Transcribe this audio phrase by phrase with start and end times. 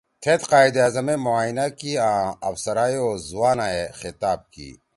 [0.21, 4.69] تھید قائداعظم ئے معائینہ کی آں افسرا ئے او زُوانا ئے خطاب کی